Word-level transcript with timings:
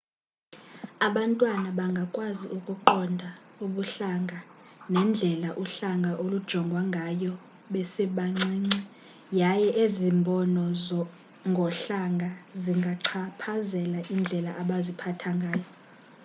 abantwana 1.07 1.67
bangakwazi 1.79 2.45
ukuqonda 2.57 3.29
ubuhlanga 3.65 4.39
nendlela 4.93 5.49
uhlanga 5.63 6.11
olujongwa 6.23 6.81
ngayo 6.91 7.33
besebancinci 7.73 8.81
yaye 9.39 9.69
ezi 9.83 10.09
mbono 10.19 10.63
ngohlanga 11.49 12.29
zingachaphazela 12.61 13.99
indlela 14.13 14.51
abaziphatha 14.61 15.29
ngayo 15.41 15.65